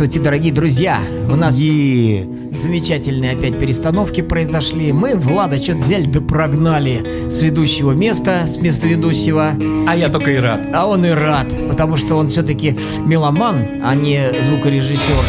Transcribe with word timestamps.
Здравствуйте, 0.00 0.24
дорогие 0.24 0.52
друзья! 0.54 0.98
У 1.30 1.36
нас 1.36 1.58
Е. 1.58 2.26
замечательные 2.52 3.32
опять 3.32 3.58
перестановки 3.58 4.22
произошли. 4.22 4.94
Мы 4.94 5.14
Влада 5.14 5.62
что-то 5.62 5.80
взяли 5.80 6.06
да 6.06 6.22
прогнали 6.22 7.28
с 7.30 7.42
ведущего 7.42 7.92
места, 7.92 8.46
с 8.46 8.56
места 8.56 8.86
ведущего. 8.88 9.52
А 9.86 9.94
я 9.94 10.08
только 10.08 10.30
и 10.30 10.36
рад. 10.36 10.60
А 10.72 10.86
он 10.86 11.04
и 11.04 11.10
рад, 11.10 11.48
потому 11.68 11.98
что 11.98 12.14
он 12.14 12.28
все-таки 12.28 12.78
меломан, 13.04 13.82
а 13.84 13.94
не 13.94 14.32
звукорежиссер. 14.42 15.22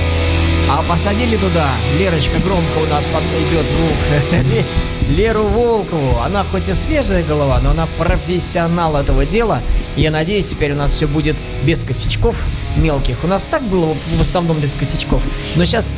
А 0.69 0.81
посадили 0.83 1.35
туда, 1.35 1.67
Лерочка 1.99 2.37
громко 2.41 2.77
у 2.77 2.89
нас 2.89 3.03
под- 3.11 3.23
идет 3.51 3.65
звук, 3.65 4.45
Ле- 4.53 5.17
Леру 5.17 5.43
Волкову. 5.47 6.17
Она 6.25 6.45
хоть 6.49 6.69
и 6.69 6.73
свежая 6.73 7.25
голова, 7.25 7.59
но 7.61 7.71
она 7.71 7.87
профессионал 7.97 8.95
этого 8.95 9.25
дела. 9.25 9.59
Я 9.97 10.11
надеюсь, 10.11 10.45
теперь 10.45 10.71
у 10.71 10.77
нас 10.77 10.93
все 10.93 11.07
будет 11.07 11.35
без 11.65 11.83
косячков 11.83 12.37
мелких. 12.77 13.17
У 13.23 13.27
нас 13.27 13.45
так 13.45 13.61
было 13.63 13.95
в 14.17 14.21
основном 14.21 14.59
без 14.59 14.73
косячков. 14.73 15.21
Но 15.55 15.65
сейчас 15.65 15.95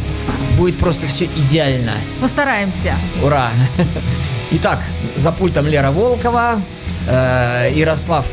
будет 0.57 0.77
просто 0.77 1.07
все 1.07 1.25
идеально. 1.25 1.93
Постараемся. 2.21 2.95
Ура! 3.23 3.51
Итак, 4.51 4.79
за 5.15 5.31
пультом 5.31 5.67
Лера 5.67 5.91
Волкова, 5.91 6.61
э, 7.07 7.71
Ярослав 7.73 8.25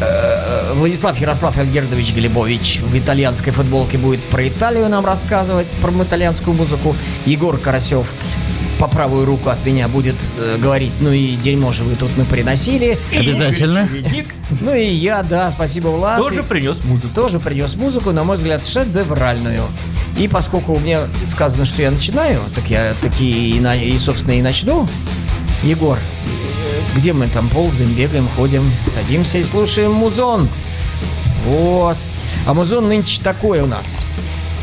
э, 0.00 0.72
Владислав 0.74 1.18
Ярослав 1.18 1.56
Альгердович 1.56 2.14
Глебович 2.14 2.80
в 2.80 2.98
итальянской 2.98 3.52
футболке 3.52 3.98
будет 3.98 4.22
про 4.24 4.46
Италию 4.46 4.88
нам 4.88 5.06
рассказывать, 5.06 5.74
про 5.80 5.90
итальянскую 5.90 6.54
музыку. 6.54 6.94
Егор 7.24 7.56
Карасев 7.58 8.06
по 8.78 8.88
правую 8.88 9.24
руку 9.24 9.50
от 9.50 9.64
меня 9.64 9.88
будет 9.88 10.16
э, 10.38 10.56
говорить, 10.60 10.92
ну 11.00 11.12
и 11.12 11.36
дерьмо 11.36 11.72
же 11.72 11.82
вы 11.84 11.94
тут 11.96 12.10
приносили. 12.28 12.98
Обязательно. 13.12 13.88
Ну 14.60 14.74
и 14.74 14.84
я, 14.84 15.22
да, 15.22 15.50
спасибо, 15.52 15.88
Влад. 15.88 16.18
тоже 16.18 16.42
принес 16.42 16.82
музыку. 16.84 17.08
тоже 17.14 17.40
принес 17.40 17.74
музыку, 17.76 18.12
на 18.12 18.24
мой 18.24 18.36
взгляд, 18.36 18.66
шедевральную. 18.66 19.62
И 20.18 20.28
поскольку 20.28 20.74
у 20.74 20.78
меня 20.80 21.02
сказано, 21.28 21.64
что 21.64 21.82
я 21.82 21.90
начинаю, 21.90 22.40
так 22.54 22.64
я 22.68 22.94
таки 23.00 23.56
и, 23.56 23.60
на- 23.60 23.76
и, 23.76 23.96
собственно, 23.98 24.32
и 24.34 24.42
начну. 24.42 24.86
Егор, 25.62 25.98
где 26.94 27.12
мы 27.12 27.26
там 27.28 27.48
ползаем, 27.48 27.92
бегаем, 27.94 28.28
ходим, 28.36 28.62
садимся 28.92 29.38
и 29.38 29.44
слушаем 29.44 29.92
музон. 29.92 30.48
Вот. 31.46 31.96
А 32.46 32.54
музон 32.54 32.88
нынче 32.88 33.20
такой 33.22 33.60
у 33.60 33.66
нас. 33.66 33.98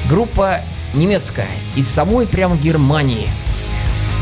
Группа 0.10 0.58
немецкая, 0.94 1.48
из 1.76 1.88
самой 1.88 2.28
прям 2.28 2.58
Германии. 2.58 3.28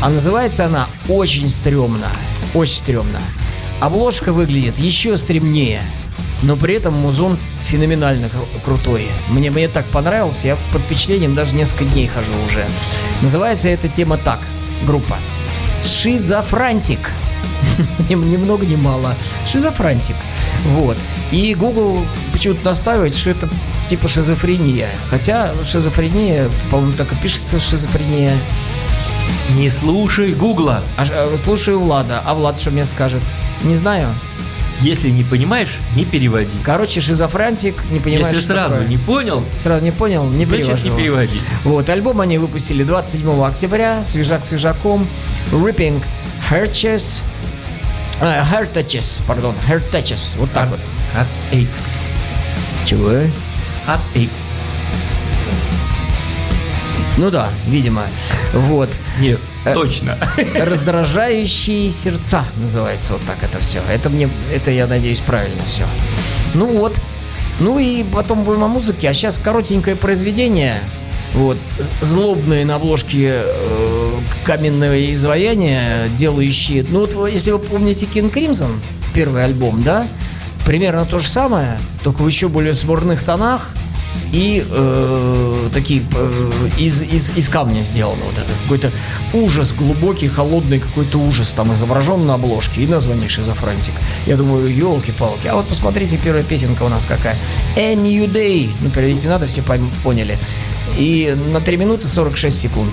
А 0.02 0.08
называется 0.08 0.66
она 0.66 0.86
очень 1.08 1.48
стрёмно. 1.48 2.08
Очень 2.54 2.74
стрёмно. 2.76 3.20
Обложка 3.80 4.32
выглядит 4.32 4.78
еще 4.78 5.16
стремнее. 5.18 5.82
Но 6.42 6.56
при 6.56 6.74
этом 6.74 6.94
музон 6.94 7.36
феноменально 7.66 8.26
кру- 8.26 8.64
крутой. 8.64 9.06
Мне, 9.28 9.50
мне 9.50 9.68
так 9.68 9.84
понравился, 9.86 10.46
я 10.48 10.56
под 10.72 10.80
впечатлением 10.82 11.34
даже 11.34 11.54
несколько 11.54 11.84
дней 11.84 12.06
хожу 12.08 12.32
уже. 12.46 12.64
Называется 13.20 13.68
эта 13.68 13.88
тема 13.88 14.16
так, 14.16 14.40
группа. 14.86 15.16
Шизофрантик. 15.84 17.10
Ни 18.08 18.14
много 18.16 18.64
ни 18.64 18.76
мало. 18.76 19.14
Шизофрантик. 19.46 20.16
Вот. 20.72 20.96
И 21.30 21.54
Google 21.54 22.04
почему-то 22.32 22.64
настаивает, 22.64 23.14
что 23.14 23.30
это 23.30 23.48
типа 23.88 24.08
шизофрения. 24.08 24.88
Хотя 25.10 25.52
шизофрения, 25.64 26.48
по-моему, 26.70 26.94
так 26.94 27.12
и 27.12 27.16
пишется 27.16 27.60
шизофрения. 27.60 28.36
Не 29.56 29.68
слушай 29.68 30.32
Гугла. 30.32 30.82
А, 30.96 31.04
э, 31.08 31.36
слушаю 31.36 31.80
Влада. 31.80 32.22
А 32.24 32.34
Влад 32.34 32.60
что 32.60 32.70
мне 32.70 32.86
скажет? 32.86 33.20
Не 33.62 33.76
знаю. 33.76 34.08
Если 34.80 35.10
не 35.10 35.24
понимаешь, 35.24 35.76
не 35.94 36.06
переводи. 36.06 36.56
Короче, 36.64 37.02
шизофрантик, 37.02 37.74
не 37.90 38.00
понимаешь, 38.00 38.28
Если 38.34 38.46
сразу 38.46 38.76
такое. 38.76 38.88
не 38.88 38.96
понял, 38.96 39.44
Сразу 39.58 39.84
не 39.84 39.90
понял, 39.90 40.24
не 40.24 40.46
перевожу. 40.46 40.88
не 40.88 40.96
переводи. 40.96 41.38
Вот, 41.64 41.88
альбом 41.90 42.22
они 42.22 42.38
выпустили 42.38 42.82
27 42.82 43.44
октября, 43.44 44.02
свежак 44.04 44.46
свежаком, 44.46 45.06
Ripping 45.52 46.02
э, 46.50 46.64
Hertages, 48.22 49.20
пардон, 49.26 49.54
Hertages, 49.68 50.36
вот 50.38 50.50
так 50.52 50.70
вот. 50.70 50.80
Hot 51.14 51.26
X. 51.52 51.68
Чего? 52.86 53.10
X. 54.14 54.30
Ну 57.18 57.30
да, 57.30 57.50
видимо. 57.66 58.04
Вот. 58.54 58.88
Нет, 59.20 59.38
Э, 59.64 59.74
точно. 59.74 60.16
Раздражающие 60.54 61.90
сердца 61.90 62.44
называется 62.56 63.12
вот 63.12 63.22
так 63.26 63.36
это 63.42 63.62
все. 63.62 63.80
Это 63.92 64.08
мне, 64.08 64.28
это 64.54 64.70
я 64.70 64.86
надеюсь 64.86 65.18
правильно 65.18 65.62
все. 65.66 65.84
Ну 66.54 66.66
вот. 66.66 66.94
Ну 67.58 67.78
и 67.78 68.02
потом 68.04 68.44
будем 68.44 68.64
о 68.64 68.68
музыке, 68.68 69.10
а 69.10 69.14
сейчас 69.14 69.38
коротенькое 69.38 69.96
произведение. 69.96 70.80
Вот, 71.34 71.56
злобные 72.00 72.64
на 72.64 72.76
обложке 72.76 73.42
э, 73.44 74.10
каменное 74.44 75.12
изваяние, 75.12 76.08
делающие... 76.16 76.84
Ну 76.88 77.06
вот, 77.06 77.28
если 77.28 77.52
вы 77.52 77.60
помните 77.60 78.08
King 78.12 78.32
Crimson, 78.32 78.72
первый 79.14 79.44
альбом, 79.44 79.82
да? 79.82 80.08
Примерно 80.66 81.04
то 81.04 81.20
же 81.20 81.28
самое, 81.28 81.78
только 82.02 82.22
в 82.22 82.26
еще 82.26 82.48
более 82.48 82.74
смурных 82.74 83.22
тонах 83.22 83.70
и 84.32 84.64
э, 84.68 85.68
такие 85.74 86.02
э, 86.14 86.50
из, 86.78 87.02
из, 87.02 87.36
из 87.36 87.48
камня 87.48 87.82
сделано 87.82 88.22
вот 88.24 88.38
это. 88.38 88.48
Какой-то 88.62 88.92
ужас, 89.32 89.72
глубокий, 89.72 90.28
холодный 90.28 90.78
какой-то 90.78 91.18
ужас 91.18 91.50
там 91.50 91.74
изображен 91.74 92.26
на 92.26 92.34
обложке 92.34 92.82
и 92.82 92.86
название 92.86 93.28
шизофрантик. 93.28 93.94
Я 94.26 94.36
думаю, 94.36 94.74
елки-палки. 94.74 95.48
А 95.48 95.56
вот 95.56 95.66
посмотрите, 95.66 96.18
первая 96.22 96.44
песенка 96.44 96.84
у 96.84 96.88
нас 96.88 97.06
какая. 97.06 97.36
A 97.76 97.94
New 97.94 98.26
Day. 98.26 98.70
Ну, 98.80 98.90
переводить 98.90 99.22
не 99.24 99.28
надо, 99.28 99.46
все 99.46 99.62
поняли. 100.04 100.38
И 100.96 101.36
на 101.52 101.60
3 101.60 101.76
минуты 101.76 102.06
46 102.06 102.58
секунд. 102.58 102.92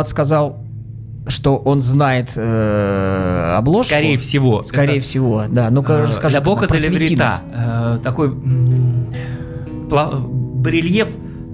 Влад 0.00 0.08
сказал, 0.08 0.56
что 1.28 1.56
он 1.58 1.82
знает 1.82 2.32
э, 2.34 3.54
обложку. 3.58 3.88
Скорее 3.88 4.16
всего. 4.16 4.62
Скорее 4.62 4.96
Это, 4.96 5.04
всего, 5.04 5.44
да. 5.46 5.68
Ну-ка, 5.68 5.92
э, 5.92 6.04
расскажи. 6.06 6.36
«Ля 6.36 6.40
Бока 6.40 6.74
Леврита». 6.74 7.18
нас. 7.24 7.42
Э, 7.52 7.98
Такой 8.02 8.30
барельеф 9.90 11.08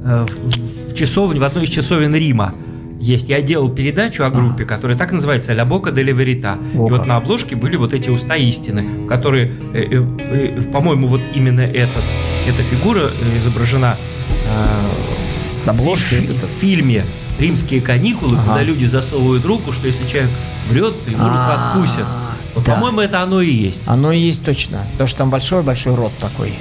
э, 0.05 0.27
в- 0.29 0.95
часовне, 0.95 1.41
в 1.41 1.45
одной 1.45 1.65
из 1.65 1.71
часовен 1.71 2.15
Рима 2.15 2.55
есть. 3.01 3.29
Я 3.29 3.43
делал 3.43 3.69
передачу 3.69 4.23
о 4.23 4.31
группе, 4.31 4.65
которая 4.65 4.97
так 4.97 5.11
называется 5.11 5.53
«Ля 5.53 5.65
Бока 5.65 5.91
де 5.91 6.05
Леверита». 6.05 6.57
И 6.73 6.77
вот 6.77 7.05
на 7.05 7.17
обложке 7.17 7.57
были 7.57 7.75
вот 7.75 7.93
эти 7.95 8.11
уста 8.11 8.37
истины, 8.37 9.09
которые, 9.09 9.55
э, 9.75 10.63
по-моему, 10.73 11.09
вот 11.09 11.21
именно 11.35 11.63
этот, 11.63 12.05
эта 12.47 12.63
фигура 12.63 13.11
изображена 13.39 13.97
э, 14.29 15.49
С 15.49 15.67
обложки. 15.67 16.15
в, 16.15 16.31
в 16.31 16.61
фильме 16.61 17.03
«Римские 17.39 17.81
каникулы», 17.81 18.37
Ага. 18.37 18.47
когда 18.47 18.63
люди 18.63 18.87
засовывают 18.87 19.45
руку, 19.45 19.73
что 19.73 19.87
если 19.87 20.07
человек 20.07 20.31
врет, 20.71 21.05
то 21.05 21.11
ему 21.11 21.25
руку 21.25 21.37
А, 21.37 21.73
откусят. 21.75 22.07
Вот, 22.55 22.65
да. 22.65 22.75
По-моему, 22.75 23.01
это 23.01 23.23
оно 23.23 23.41
и 23.43 23.51
есть. 23.53 23.83
Оно 23.87 24.13
и 24.13 24.19
есть 24.19 24.43
точно. 24.45 24.81
Потому 24.93 25.09
что 25.09 25.19
там 25.19 25.31
большой-большой 25.31 25.95
рот 25.95 26.13
такой. 26.19 26.55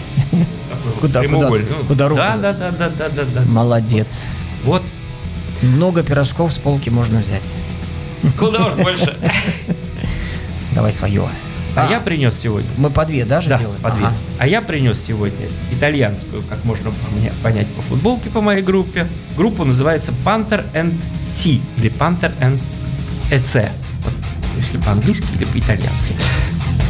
Куда- 1.00 1.22
куда- 1.24 1.50
Ну, 1.50 1.60
куда 1.88 2.08
руку? 2.10 2.18
Да, 2.22 2.38
да, 2.38 2.54
да, 2.54 2.72
да, 2.72 2.90
да, 3.10 3.24
да. 3.34 3.42
Молодец. 3.50 4.24
Вот. 4.66 4.84
Много 5.62 6.04
пирожков 6.04 6.54
с 6.54 6.58
полки 6.58 6.90
можно 6.90 7.20
взять. 7.20 7.52
Куда 8.38 8.66
уж 8.68 8.74
больше. 8.74 9.16
Давай 10.74 10.92
свое. 10.92 11.24
А 11.76 11.90
я 11.90 12.00
принес 12.00 12.36
сегодня. 12.42 12.70
Мы 12.78 12.90
по 12.90 13.06
две 13.06 13.26
даже 13.26 13.50
Да, 13.50 13.58
делаем? 13.58 13.80
по 13.82 13.92
две. 13.92 14.06
Ага. 14.06 14.16
А 14.40 14.48
я 14.48 14.62
принес 14.62 15.00
сегодня 15.06 15.48
итальянскую, 15.72 16.42
как 16.44 16.64
можно 16.64 16.92
мне 17.18 17.32
понять 17.44 17.68
по 17.74 17.82
футболке 17.82 18.30
по 18.30 18.42
моей 18.42 18.62
группе. 18.62 19.08
Группа 19.36 19.66
называется 19.66 20.14
Panther 20.24 20.66
and 20.74 20.94
C 21.34 21.60
или 21.78 21.92
Panther 21.92 22.32
and 22.40 22.60
EC. 23.30 23.70
Вот, 24.04 24.14
если 24.58 24.78
по-английски 24.78 25.26
или 25.36 25.46
по-итальянски. 25.46 26.14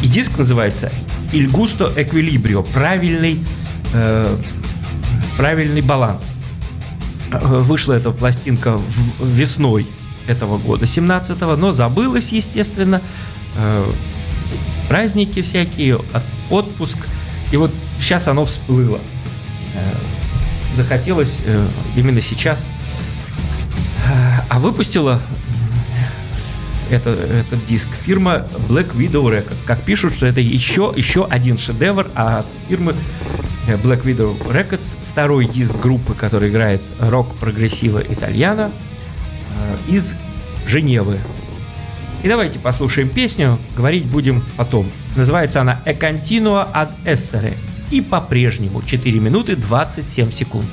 И 0.02 0.06
диск 0.08 0.38
называется 0.38 0.92
Il 1.32 1.50
Gusto 1.50 1.92
Equilibrio. 1.96 2.62
Правильный, 2.72 3.40
э, 3.92 4.36
правильный 5.36 5.80
баланс. 5.80 6.32
Э, 7.32 7.38
Вышла 7.58 7.94
эта 7.94 8.12
пластинка 8.12 8.76
в- 8.78 9.26
весной 9.26 9.86
этого 10.28 10.58
года, 10.58 10.86
17-го, 10.86 11.56
но 11.56 11.72
забылась, 11.72 12.30
естественно. 12.30 13.00
Э, 13.56 13.84
Праздники 14.88 15.42
всякие, 15.42 15.96
от- 15.96 16.22
отпуск. 16.50 16.98
И 17.52 17.56
вот 17.56 17.72
сейчас 18.00 18.28
оно 18.28 18.44
всплыло. 18.44 18.98
Э, 19.74 19.78
Захотелось 20.76 21.40
э, 21.44 21.66
именно 21.96 22.20
сейчас. 22.20 22.64
А 24.48 24.58
выпустила 24.58 25.20
это, 26.90 27.10
этот 27.10 27.64
диск 27.66 27.88
фирма 28.04 28.46
Black 28.68 28.94
Widow 28.96 29.24
Records. 29.24 29.56
Как 29.64 29.80
пишут, 29.82 30.14
что 30.14 30.26
это 30.26 30.40
еще, 30.40 30.92
еще 30.94 31.24
один 31.26 31.58
шедевр 31.58 32.08
от 32.14 32.46
фирмы 32.68 32.94
э, 33.66 33.76
Black 33.76 34.04
Widow 34.04 34.36
Records. 34.48 34.96
Второй 35.12 35.46
диск 35.46 35.74
группы, 35.76 36.14
который 36.14 36.50
играет 36.50 36.82
рок 37.00 37.34
прогрессива 37.36 38.00
итальяна 38.00 38.70
из 39.88 40.14
Женевы. 40.66 41.18
И 42.26 42.28
давайте 42.28 42.58
послушаем 42.58 43.08
песню, 43.08 43.56
говорить 43.76 44.04
будем 44.04 44.42
потом. 44.56 44.84
Называется 45.14 45.60
она 45.60 45.80
«E 45.86 45.92
continua 45.92 46.68
ad 46.74 46.88
essere». 47.04 47.54
И 47.92 48.00
по-прежнему 48.00 48.82
4 48.82 49.20
минуты 49.20 49.54
27 49.54 50.32
секунд. 50.32 50.66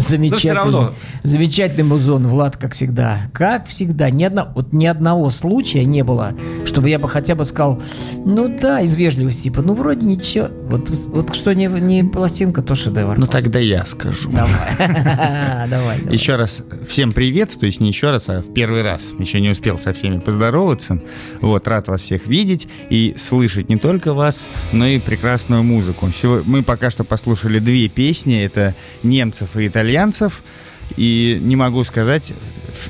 Замечательный, 0.00 0.54
равно. 0.54 0.92
Замечательный 1.26 1.84
музон, 1.84 2.26
Влад, 2.28 2.56
как 2.56 2.72
всегда. 2.72 3.18
Как 3.32 3.66
всегда. 3.66 4.10
Ни, 4.10 4.24
одно, 4.24 4.48
вот 4.54 4.72
ни 4.72 4.86
одного 4.86 5.30
случая 5.30 5.84
не 5.84 6.02
было, 6.04 6.34
чтобы 6.64 6.88
я 6.90 6.98
бы 6.98 7.08
хотя 7.08 7.34
бы 7.34 7.44
сказал, 7.44 7.82
ну 8.24 8.48
да, 8.48 8.80
из 8.80 8.94
вежливости, 8.96 9.44
типа, 9.44 9.62
ну 9.62 9.74
вроде 9.74 10.06
ничего. 10.06 10.48
Вот, 10.68 10.90
вот 10.90 11.34
что 11.34 11.54
не, 11.54 11.66
не 11.66 12.04
пластинка, 12.04 12.62
то 12.62 12.74
шедевр. 12.74 13.18
Ну 13.18 13.26
тогда 13.26 13.58
я 13.58 13.84
скажу. 13.84 14.30
Давай. 14.30 14.50
Давай. 15.68 16.00
Еще 16.10 16.36
раз 16.36 16.62
всем 16.88 17.12
привет, 17.12 17.50
то 17.58 17.66
есть 17.66 17.80
не 17.80 17.88
еще 17.88 18.10
раз, 18.10 18.28
а 18.28 18.40
в 18.40 18.52
первый 18.52 18.82
раз. 18.82 19.12
Еще 19.18 19.40
не 19.40 19.50
успел 19.50 19.78
со 19.78 19.92
всеми 19.92 20.18
поздороваться. 20.18 21.00
Вот, 21.40 21.66
рад 21.68 21.88
вас 21.88 22.02
всех 22.02 22.26
видеть 22.26 22.68
и 22.90 23.14
слышать 23.16 23.68
не 23.68 23.76
только 23.76 24.14
вас, 24.14 24.46
но 24.72 24.86
и 24.86 24.98
прекрасную 24.98 25.62
музыку. 25.62 26.06
Всего- 26.10 26.42
Мы 26.44 26.62
пока 26.62 26.90
что 26.90 27.04
послушали 27.04 27.58
две 27.58 27.88
песни, 27.88 28.42
это 28.42 28.74
немцев 29.02 29.56
и 29.56 29.66
итальянцев. 29.66 30.42
И 30.96 31.38
не 31.42 31.56
могу 31.56 31.84
сказать, 31.84 32.32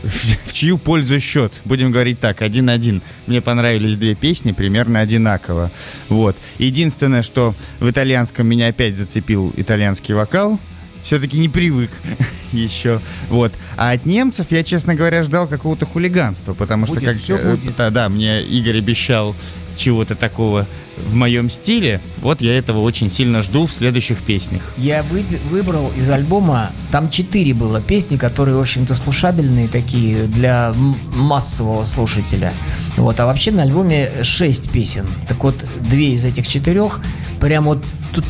в, 0.03 0.09
в- 0.09 0.49
в 0.49 0.53
чью 0.53 0.79
пользу 0.79 1.19
счет. 1.21 1.53
Будем 1.65 1.91
говорить 1.91 2.21
так, 2.21 2.43
один-один. 2.43 3.03
Мне 3.27 3.41
понравились 3.41 3.97
две 3.97 4.15
песни, 4.15 4.53
примерно 4.53 5.01
одинаково. 5.01 5.71
Вот. 6.09 6.37
Единственное, 6.59 7.23
что 7.23 7.55
в 7.81 7.89
итальянском 7.91 8.47
меня 8.47 8.69
опять 8.69 8.97
зацепил 8.97 9.53
итальянский 9.57 10.15
вокал. 10.15 10.59
Все-таки 11.03 11.39
не 11.39 11.49
привык 11.49 11.91
еще. 12.53 13.01
Вот. 13.29 13.53
А 13.77 13.93
от 13.93 14.07
немцев 14.07 14.49
я, 14.51 14.65
честно 14.65 14.95
говоря, 14.97 15.23
ждал 15.23 15.47
какого-то 15.47 15.87
хулиганства, 15.87 16.53
потому 16.55 16.87
что 16.87 16.97
Будет, 16.97 17.09
как 17.09 17.19
всё 17.23 17.37
э, 17.39 17.53
будет. 17.57 17.77
да, 17.77 17.91
да, 17.91 18.09
мне 18.09 18.43
Игорь 18.43 18.79
обещал 18.79 19.35
чего-то 19.77 20.17
такого 20.17 20.67
в 20.97 21.15
моем 21.15 21.51
стиле. 21.51 22.01
Вот 22.23 22.41
я 22.41 22.57
этого 22.57 22.81
очень 22.81 23.11
сильно 23.11 23.43
жду 23.43 23.67
в 23.67 23.73
следующих 23.73 24.19
песнях. 24.19 24.63
Я 24.77 25.03
вы- 25.05 25.25
выбрал 25.51 25.91
из 25.97 26.09
альбома, 26.09 26.71
там 26.91 27.11
четыре 27.11 27.55
было 27.55 27.81
песни, 27.81 28.17
которые, 28.17 28.57
в 28.57 28.61
общем-то, 28.61 28.95
слушабельные 28.95 29.69
такие 29.69 30.25
для 30.25 30.73
массового 31.15 31.85
слушателя. 31.85 32.53
Вот, 32.97 33.19
а 33.21 33.27
вообще 33.27 33.51
на 33.51 33.63
альбоме 33.63 34.11
шесть 34.23 34.71
песен. 34.71 35.07
Так 35.29 35.43
вот, 35.45 35.55
две 35.81 36.15
из 36.15 36.25
этих 36.25 36.49
четырех 36.49 37.01
прям 37.41 37.65
вот 37.65 37.85
тут 38.15 38.25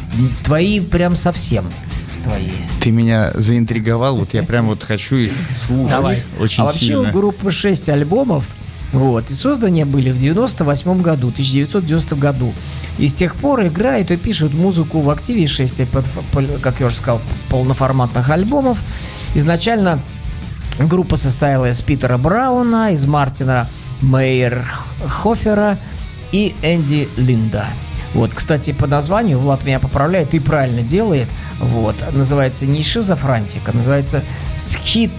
твои 0.44 0.80
прям 0.80 1.14
совсем 1.14 1.66
твои. 2.24 2.48
Ты 2.80 2.90
меня 2.90 3.30
заинтриговал, 3.34 4.16
вот 4.16 4.34
я 4.34 4.42
прям 4.42 4.66
вот 4.66 4.82
хочу 4.82 5.16
их 5.16 5.32
слушать 5.54 5.90
Давай. 5.90 6.22
очень 6.40 6.62
а 6.62 6.66
вообще 6.66 6.86
сильно. 6.86 7.00
у 7.02 7.12
группы 7.12 7.50
6 7.50 7.88
альбомов, 7.88 8.44
вот, 8.92 9.30
и 9.30 9.34
созданы 9.34 9.84
были 9.84 10.10
в 10.10 10.16
98 10.18 11.02
году, 11.02 11.28
1990 11.28 12.16
году. 12.16 12.52
И 12.98 13.08
с 13.08 13.14
тех 13.14 13.34
пор 13.36 13.62
играют 13.66 14.10
и 14.10 14.16
пишут 14.16 14.54
музыку 14.54 15.00
в 15.00 15.10
активе 15.10 15.46
6, 15.46 15.86
под- 15.88 16.04
пол- 16.32 16.58
как 16.62 16.80
я 16.80 16.86
уже 16.86 16.96
сказал, 16.96 17.20
полноформатных 17.50 18.30
альбомов. 18.30 18.78
Изначально 19.34 20.00
группа 20.78 21.16
состояла 21.16 21.68
из 21.70 21.82
Питера 21.82 22.16
Брауна, 22.16 22.92
из 22.92 23.04
Мартина 23.04 23.68
Мейерхофера 24.02 25.78
и 26.32 26.54
Энди 26.62 27.08
Линда. 27.16 27.66
Вот, 28.14 28.32
кстати, 28.32 28.72
по 28.72 28.86
названию, 28.86 29.38
Влад 29.38 29.64
меня 29.64 29.78
поправляет 29.78 30.32
и 30.32 30.38
правильно 30.38 30.80
делает. 30.82 31.28
Вот, 31.60 31.96
называется 32.12 32.64
не 32.64 32.82
шизофрантик, 32.82 33.68
а 33.68 33.72
называется 33.72 34.22
схит, 34.56 35.10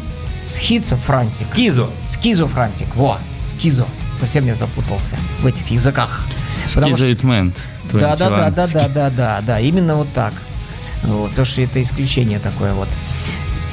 схицофрантик. 0.48 1.48
Скизу. 1.52 1.90
Скизофрантик, 2.06 2.96
во, 2.96 3.20
скизо. 3.42 3.86
Совсем 4.20 4.46
я 4.46 4.56
запутался 4.56 5.16
в 5.42 5.46
этих 5.46 5.70
языках. 5.70 6.26
Скизоидмент. 6.66 7.58
да, 7.92 8.16
да, 8.16 8.30
да, 8.30 8.50
21. 8.50 8.54
да, 8.54 8.88
да, 8.88 8.90
да, 8.90 9.10
да, 9.10 9.42
да, 9.46 9.60
именно 9.60 9.96
вот 9.96 10.08
так. 10.14 10.34
Вот, 11.04 11.36
то, 11.36 11.46
что 11.46 11.62
это 11.62 11.82
исключение 11.82 12.40
такое 12.40 12.74
вот. 12.74 12.88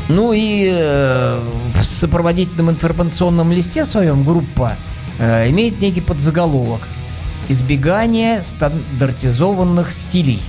Ну 0.09 0.33
и 0.35 0.69
э, 0.71 1.41
в 1.81 1.85
сопроводительном 1.85 2.71
информационном 2.71 3.53
листе 3.53 3.87
своем 3.87 4.23
группа 4.23 4.77
э, 5.19 5.49
имеет 5.51 5.81
некий 5.81 6.03
подзаголовок 6.03 6.83
«Избегание 7.49 8.43
стандартизованных 8.43 9.91
стилей». 9.93 10.43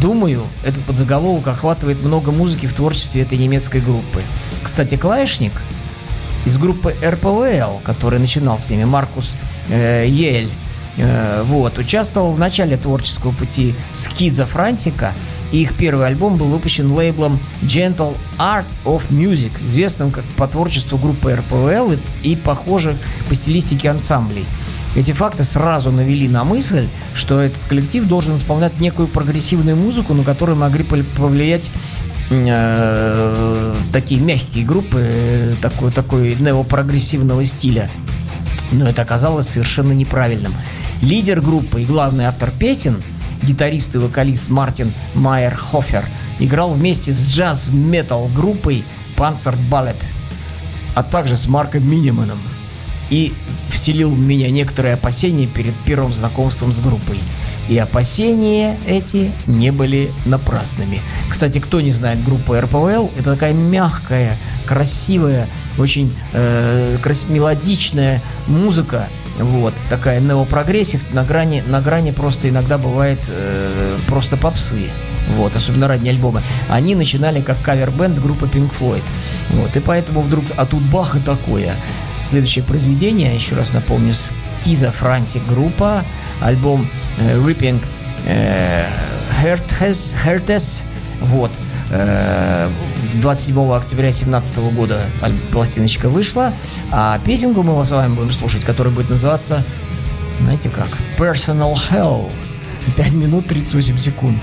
Думаю, 0.00 0.42
этот 0.64 0.82
подзаголовок 0.84 1.46
охватывает 1.48 2.02
много 2.02 2.30
музыки 2.30 2.66
в 2.66 2.74
творчестве 2.74 3.22
этой 3.22 3.38
немецкой 3.38 3.80
группы. 3.80 4.22
Кстати, 4.62 4.96
клавишник 4.96 5.52
из 6.44 6.58
группы 6.58 6.94
РПВЛ, 7.04 7.80
который 7.84 8.18
начинал 8.18 8.58
с 8.58 8.70
ними, 8.70 8.84
Маркус 8.84 9.32
э, 9.68 10.06
Йель, 10.08 10.48
э, 10.96 11.42
вот, 11.46 11.78
участвовал 11.78 12.32
в 12.32 12.38
начале 12.38 12.76
творческого 12.76 13.32
пути 13.32 13.74
Скиза 13.92 14.46
Франтика, 14.46 15.12
и 15.52 15.62
их 15.62 15.74
первый 15.76 16.06
альбом 16.06 16.36
был 16.36 16.46
выпущен 16.46 16.90
лейблом 16.90 17.38
Gentle 17.62 18.16
Art 18.38 18.64
of 18.84 19.02
Music, 19.10 19.52
известным 19.64 20.10
как 20.10 20.24
по 20.36 20.48
творчеству 20.48 20.96
группы 20.96 21.34
РПВЛ 21.34 21.92
и, 21.92 21.98
и 22.22 22.36
похожих 22.36 22.96
по 23.28 23.34
стилистике 23.34 23.90
ансамблей. 23.90 24.46
Эти 24.94 25.12
факты 25.12 25.44
сразу 25.44 25.90
навели 25.90 26.28
на 26.28 26.44
мысль, 26.44 26.86
что 27.14 27.40
этот 27.40 27.62
коллектив 27.68 28.04
должен 28.06 28.36
исполнять 28.36 28.78
некую 28.78 29.08
прогрессивную 29.08 29.74
музыку, 29.74 30.12
на 30.12 30.22
которую 30.22 30.58
могли 30.58 30.84
повлиять 30.84 31.70
э, 32.30 33.74
такие 33.90 34.20
мягкие 34.20 34.66
группы 34.66 35.00
э, 35.02 35.54
такой, 35.62 35.92
такой 35.92 36.34
неопрогрессивного 36.34 37.42
стиля. 37.46 37.90
Но 38.70 38.86
это 38.86 39.00
оказалось 39.00 39.48
совершенно 39.48 39.92
неправильным. 39.92 40.54
Лидер 41.00 41.40
группы 41.40 41.82
и 41.82 41.86
главный 41.86 42.26
автор 42.26 42.50
песен, 42.50 43.02
гитарист 43.42 43.94
и 43.94 43.98
вокалист 43.98 44.50
Мартин 44.50 44.92
Майер 45.14 45.54
Хофер, 45.54 46.04
играл 46.38 46.74
вместе 46.74 47.12
с 47.12 47.32
джаз-метал 47.32 48.28
группой 48.36 48.84
Panzer 49.16 49.56
Ballet, 49.70 49.96
а 50.94 51.02
также 51.02 51.38
с 51.38 51.46
Марком 51.48 51.88
Миниманом 51.90 52.38
и 53.12 53.34
вселил 53.68 54.10
в 54.10 54.18
меня 54.18 54.50
некоторые 54.50 54.94
опасения 54.94 55.46
перед 55.46 55.74
первым 55.84 56.14
знакомством 56.14 56.72
с 56.72 56.80
группой. 56.80 57.18
И 57.68 57.76
опасения 57.76 58.78
эти 58.86 59.30
не 59.46 59.70
были 59.70 60.10
напрасными. 60.24 61.00
Кстати, 61.28 61.58
кто 61.58 61.82
не 61.82 61.90
знает 61.90 62.24
группу 62.24 62.58
РПВЛ, 62.58 63.10
это 63.18 63.32
такая 63.32 63.52
мягкая, 63.52 64.36
красивая, 64.66 65.46
очень 65.76 66.10
э, 66.32 66.96
крас- 67.02 67.28
мелодичная 67.28 68.22
музыка, 68.46 69.08
вот, 69.38 69.74
такая 69.90 70.20
неопрогрессив, 70.20 71.02
на 71.12 71.22
грани, 71.22 71.62
на 71.66 71.82
грани 71.82 72.12
просто 72.12 72.48
иногда 72.48 72.78
бывает 72.78 73.20
э, 73.28 73.98
просто 74.06 74.38
попсы. 74.38 74.88
Вот, 75.36 75.54
особенно 75.54 75.86
ранние 75.86 76.12
альбомы. 76.12 76.42
Они 76.68 76.94
начинали 76.94 77.42
как 77.42 77.60
кавер-бенд 77.62 78.18
группы 78.20 78.46
Pink 78.46 78.70
Floyd. 78.78 79.02
Вот, 79.50 79.76
и 79.76 79.80
поэтому 79.80 80.20
вдруг, 80.20 80.44
а 80.56 80.66
тут 80.66 80.82
бах 80.82 81.14
и 81.16 81.20
такое. 81.20 81.74
Следующее 82.22 82.64
произведение, 82.64 83.34
еще 83.34 83.54
раз 83.56 83.72
напомню, 83.72 84.14
Скиза 84.14 84.92
Франти 84.92 85.40
группа, 85.48 86.02
альбом 86.40 86.86
э, 87.18 87.36
Ripping 87.38 87.80
э, 88.26 88.86
вот, 91.20 91.50
э, 91.90 92.68
27 93.14 93.72
октября 93.72 94.10
2017 94.10 94.56
года 94.74 95.00
пластиночка 95.50 96.08
вышла, 96.08 96.52
а 96.90 97.18
песенку 97.24 97.62
мы 97.62 97.84
с 97.84 97.90
вами 97.90 98.14
будем 98.14 98.32
слушать, 98.32 98.64
которая 98.64 98.92
будет 98.94 99.10
называться, 99.10 99.64
знаете 100.40 100.70
как, 100.70 100.88
Personal 101.18 101.74
Hell, 101.90 102.30
5 102.96 103.12
минут 103.12 103.46
38 103.46 103.98
секунд. 103.98 104.42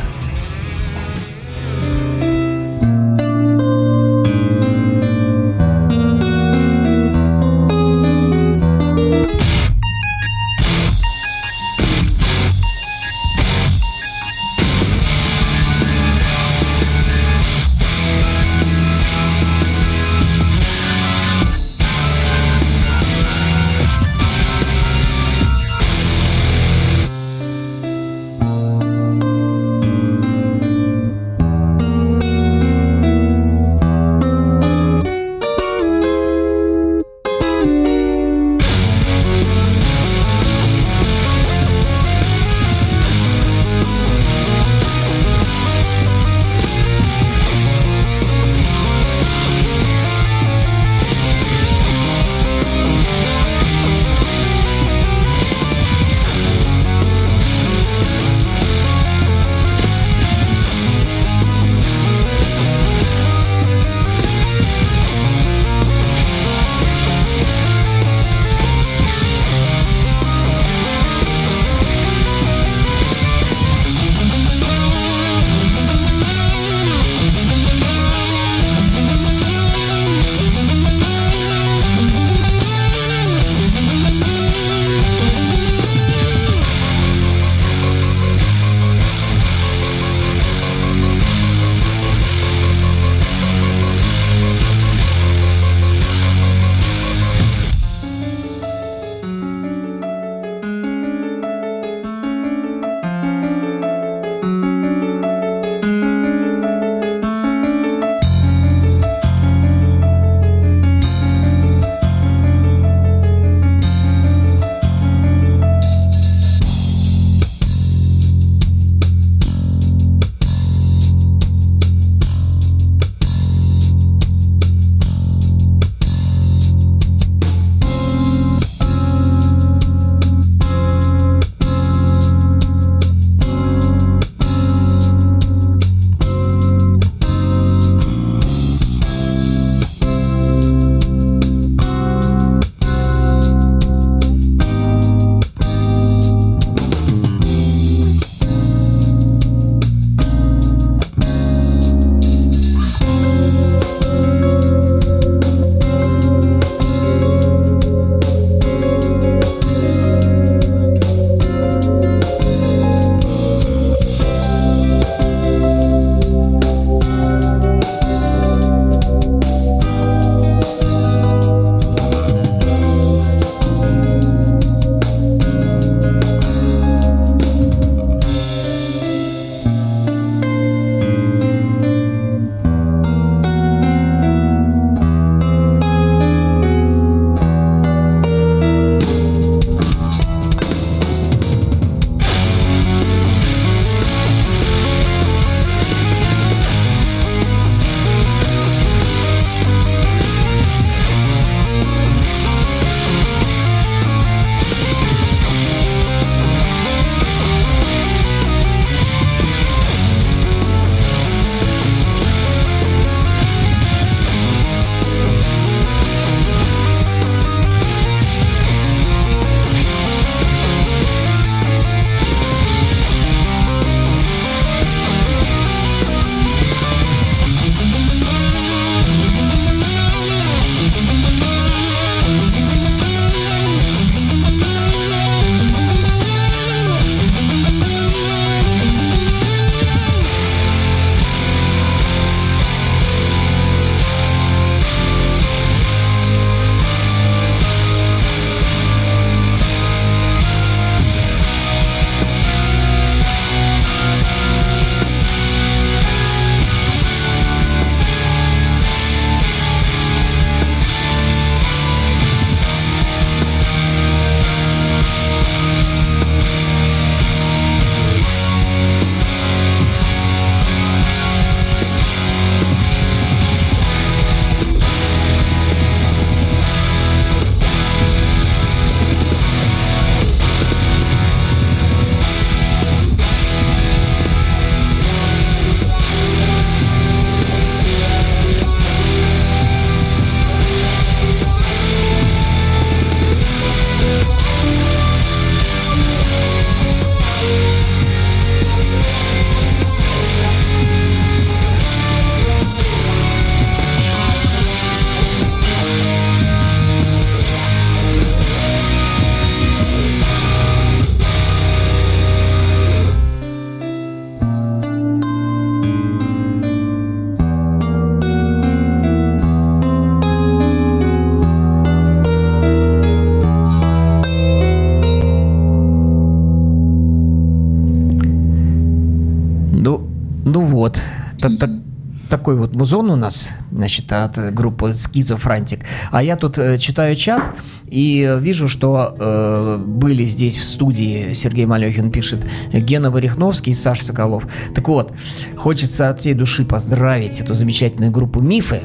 Такой 332.49 332.62
вот 332.62 332.75
музон 332.75 333.12
у 333.12 333.15
нас, 333.15 333.49
значит, 333.71 334.12
от 334.12 334.55
группы 334.55 334.95
Скизофрантик. 334.95 335.81
А 336.12 336.23
я 336.23 336.35
тут 336.35 336.57
э, 336.57 336.79
читаю 336.79 337.15
чат 337.15 337.51
и 337.85 338.38
вижу, 338.39 338.67
что 338.67 339.15
э, 339.19 339.77
были 339.85 340.25
здесь 340.25 340.57
в 340.57 340.63
студии, 340.63 341.35
Сергей 341.35 341.67
Малехин 341.67 342.12
пишет, 342.12 342.47
Гена 342.73 343.12
Варехновский 343.12 343.73
и 343.73 343.75
Саша 343.75 344.03
Соколов. 344.03 344.47
Так 344.73 344.88
вот, 344.88 345.13
хочется 345.57 346.09
от 346.09 346.21
всей 346.21 346.33
души 346.33 346.65
поздравить 346.65 347.39
эту 347.39 347.53
замечательную 347.53 348.12
группу 348.12 348.39
«Мифы», 348.39 348.81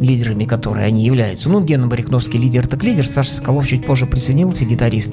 лидерами 0.00 0.44
которой 0.44 0.84
они 0.84 1.04
являются. 1.04 1.48
Ну, 1.48 1.60
Гена 1.60 1.86
Барихновский 1.86 2.40
лидер 2.40 2.66
так 2.66 2.82
лидер, 2.82 3.06
Саша 3.06 3.32
Соколов 3.32 3.68
чуть 3.68 3.86
позже 3.86 4.06
присоединился, 4.06 4.64
гитарист. 4.64 5.12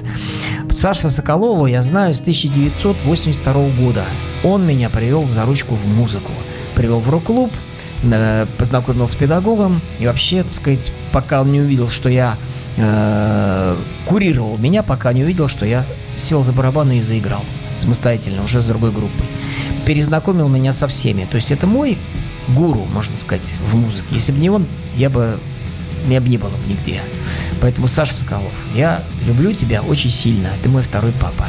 Саша 0.70 1.08
Соколова 1.08 1.68
я 1.68 1.82
знаю 1.82 2.14
с 2.14 2.20
1982 2.20 3.52
года. 3.78 4.02
Он 4.42 4.66
меня 4.66 4.90
привел 4.90 5.24
за 5.28 5.44
ручку 5.44 5.76
в 5.76 5.86
музыку. 5.96 6.32
Привел 6.74 6.98
в 6.98 7.08
рок-клуб, 7.08 7.52
познакомил 8.58 9.08
с 9.08 9.14
педагогом 9.14 9.80
и 10.00 10.06
вообще, 10.06 10.42
так 10.42 10.52
сказать, 10.52 10.92
пока 11.12 11.40
он 11.40 11.52
не 11.52 11.60
увидел, 11.60 11.88
что 11.88 12.08
я 12.08 12.36
э, 12.76 13.76
курировал 14.06 14.58
меня, 14.58 14.82
пока 14.82 15.12
не 15.12 15.22
увидел, 15.22 15.48
что 15.48 15.64
я 15.64 15.84
сел 16.16 16.42
за 16.42 16.52
барабаны 16.52 16.98
и 16.98 17.02
заиграл 17.02 17.44
самостоятельно, 17.74 18.44
уже 18.44 18.60
с 18.60 18.64
другой 18.64 18.90
группой. 18.90 19.24
Перезнакомил 19.86 20.48
меня 20.48 20.72
со 20.72 20.88
всеми. 20.88 21.26
То 21.30 21.36
есть 21.36 21.50
это 21.50 21.66
мой 21.66 21.96
гуру, 22.48 22.86
можно 22.92 23.16
сказать, 23.16 23.48
в 23.70 23.76
музыке. 23.76 24.06
Если 24.10 24.32
бы 24.32 24.38
не 24.38 24.50
он, 24.50 24.66
я 24.96 25.10
бы 25.10 25.38
меня 26.06 26.20
бы 26.20 26.28
не 26.28 26.36
было 26.36 26.50
бы 26.50 26.56
нигде. 26.68 27.00
Поэтому, 27.60 27.88
Саша 27.88 28.14
Соколов, 28.14 28.52
я 28.74 29.02
люблю 29.26 29.52
тебя 29.52 29.82
очень 29.82 30.10
сильно. 30.10 30.48
Ты 30.62 30.68
мой 30.68 30.82
второй 30.82 31.12
папа. 31.12 31.46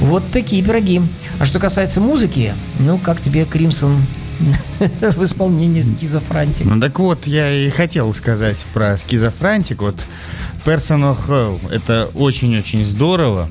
Вот 0.00 0.22
такие 0.30 0.62
пироги. 0.62 1.02
А 1.38 1.46
что 1.46 1.58
касается 1.58 2.00
музыки, 2.00 2.54
ну, 2.78 2.98
как 2.98 3.20
тебе 3.20 3.44
Кримсон 3.44 3.96
в 5.00 5.22
исполнении 5.22 5.82
Скизофрантик? 5.82 6.66
Ну 6.66 6.80
так 6.80 6.98
вот, 6.98 7.26
я 7.26 7.50
и 7.50 7.70
хотел 7.70 8.12
сказать 8.14 8.58
про 8.72 8.96
скизофрантик. 8.96 9.82
Вот 9.82 9.96
Personal 10.64 11.16
Hell 11.26 11.58
это 11.72 12.10
очень-очень 12.14 12.84
здорово, 12.84 13.48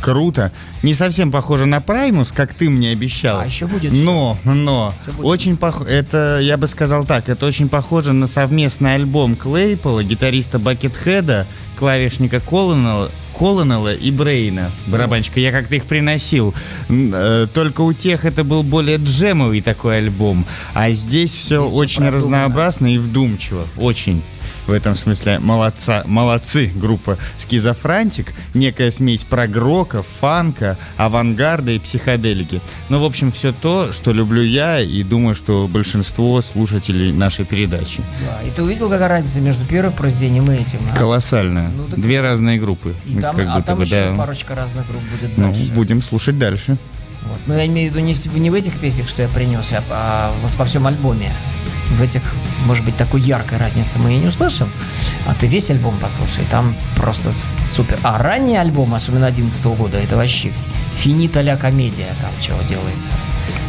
круто. 0.00 0.52
Не 0.82 0.94
совсем 0.94 1.30
похоже 1.30 1.66
на 1.66 1.80
Праймус, 1.80 2.32
как 2.32 2.54
ты 2.54 2.68
мне 2.68 2.90
обещал. 2.90 3.40
А 3.40 3.46
еще 3.46 3.66
будет 3.66 3.92
Но, 3.92 4.36
но, 4.44 4.94
будет. 5.06 5.24
очень 5.24 5.56
похоже, 5.56 5.90
это, 5.90 6.38
я 6.42 6.56
бы 6.56 6.68
сказал 6.68 7.04
так, 7.04 7.28
это 7.28 7.46
очень 7.46 7.68
похоже 7.68 8.12
на 8.12 8.26
совместный 8.26 8.94
альбом 8.94 9.36
Клейпола, 9.36 10.02
гитариста 10.02 10.58
Бакетхеда, 10.58 11.46
клавишника 11.78 12.40
Колонела, 12.40 13.10
Колонела 13.42 13.92
и 13.92 14.12
Брейна, 14.12 14.70
барабанщика. 14.86 15.40
Я 15.40 15.50
как-то 15.50 15.74
их 15.74 15.86
приносил. 15.86 16.54
Э, 16.88 17.48
Только 17.52 17.80
у 17.80 17.92
тех 17.92 18.24
это 18.24 18.44
был 18.44 18.62
более 18.62 18.98
джемовый 18.98 19.60
такой 19.62 19.98
альбом. 19.98 20.46
А 20.74 20.90
здесь 20.90 21.34
все 21.34 21.66
Здесь 21.66 21.76
очень 21.76 22.08
разнообразно 22.08 22.94
и 22.94 22.98
вдумчиво. 22.98 23.66
Очень. 23.76 24.22
В 24.66 24.70
этом 24.70 24.94
смысле 24.94 25.40
молодца, 25.40 26.04
молодцы 26.06 26.70
группа 26.74 27.18
Скизофрантик. 27.38 28.32
Некая 28.54 28.92
смесь 28.92 29.24
прогрока, 29.24 30.04
фанка, 30.20 30.78
авангарда 30.96 31.72
и 31.72 31.78
психоделики. 31.80 32.60
Ну, 32.88 33.00
в 33.00 33.04
общем, 33.04 33.32
все 33.32 33.52
то, 33.52 33.92
что 33.92 34.12
люблю 34.12 34.40
я 34.42 34.80
и 34.80 35.02
думаю, 35.02 35.34
что 35.34 35.68
большинство 35.68 36.40
слушателей 36.42 37.12
нашей 37.12 37.44
передачи. 37.44 38.02
Да, 38.24 38.40
и 38.46 38.50
ты 38.50 38.62
увидел, 38.62 38.88
какая 38.88 39.08
разница 39.08 39.40
между 39.40 39.64
первым 39.64 39.92
произведением 39.94 40.50
и 40.52 40.54
этим? 40.54 40.78
а? 40.92 40.96
Колоссальная. 40.96 41.68
Ну, 41.76 41.84
так- 41.84 42.00
Две 42.00 42.20
разные 42.20 42.60
группы. 42.60 42.94
И 43.06 43.16
там, 43.18 43.34
Как 43.36 43.46
а 43.48 43.54
будто 43.56 43.66
там 43.66 43.78
бы, 43.78 43.84
еще 43.84 44.10
да. 44.10 44.16
парочка 44.16 44.54
разных 44.54 44.86
групп 44.86 45.02
будет 45.10 45.36
Ну, 45.38 45.52
дальше. 45.52 45.70
будем 45.72 46.02
слушать 46.02 46.38
дальше. 46.38 46.76
Вот. 47.24 47.38
Но 47.46 47.54
я 47.56 47.66
имею 47.66 47.90
в 47.92 47.94
виду 47.96 48.04
не, 48.06 48.14
в 48.50 48.54
этих 48.54 48.74
песнях, 48.74 49.08
что 49.08 49.22
я 49.22 49.28
принес, 49.28 49.72
а, 49.72 49.82
а 49.90 50.32
во- 50.42 50.48
во 50.56 50.64
всем 50.64 50.86
альбоме. 50.86 51.32
В 51.98 52.02
этих, 52.02 52.22
может 52.66 52.84
быть, 52.84 52.96
такой 52.96 53.20
яркой 53.20 53.58
разницы 53.58 53.98
мы 53.98 54.14
и 54.14 54.16
не 54.16 54.26
услышим. 54.28 54.68
А 55.26 55.34
ты 55.34 55.46
весь 55.46 55.70
альбом 55.70 55.94
послушай, 56.00 56.44
там 56.50 56.74
просто 56.96 57.32
супер. 57.70 57.98
А 58.02 58.18
ранний 58.18 58.56
альбом, 58.56 58.94
особенно 58.94 59.26
11 59.26 59.64
года, 59.66 59.98
это 59.98 60.16
вообще 60.16 60.50
финита 60.96 61.40
ля 61.42 61.56
комедия 61.56 62.08
там 62.20 62.30
чего 62.40 62.60
делается. 62.62 63.12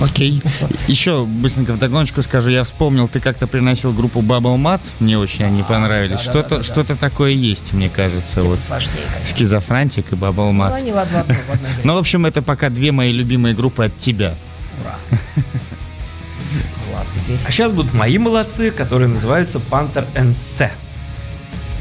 Окей. 0.01 0.41
Еще 0.87 1.25
быстренько 1.25 1.73
вдогоночку 1.73 2.21
скажу, 2.23 2.49
я 2.49 2.63
вспомнил, 2.63 3.07
ты 3.07 3.19
как-то 3.19 3.47
приносил 3.47 3.91
группу 3.93 4.21
Bubble 4.21 4.57
Mat, 4.57 4.81
мне 4.99 5.17
очень 5.17 5.45
они 5.45 5.63
понравились. 5.63 6.11
да, 6.11 6.17
да, 6.17 6.23
что-то, 6.23 6.49
да, 6.49 6.57
да. 6.57 6.63
что-то 6.63 6.95
такое 6.95 7.31
есть, 7.31 7.73
мне 7.73 7.89
кажется, 7.89 8.41
Тем 8.41 8.49
вот. 8.51 8.59
сложнее, 8.65 8.93
конечно. 9.13 9.35
Скизофрантик 9.35 10.11
и 10.11 10.15
Bubble 10.15 10.51
Ну, 10.51 10.63
Mat. 10.63 10.73
они 10.75 10.91
в 10.91 10.97
одной, 10.97 11.23
в 11.23 11.51
одной. 11.53 11.71
Ну, 11.83 11.93
в 11.95 11.97
общем, 11.97 12.25
это 12.25 12.41
пока 12.41 12.69
две 12.69 12.91
мои 12.91 13.11
любимые 13.11 13.53
группы 13.55 13.85
от 13.85 13.97
тебя. 13.97 14.33
Ура. 14.81 14.95
Теперь. 17.13 17.37
А 17.47 17.51
сейчас 17.51 17.71
будут 17.71 17.93
мои 17.93 18.17
молодцы, 18.17 18.71
которые 18.71 19.07
называются 19.07 19.59
Panther 19.59 20.05
NC. 20.15 20.69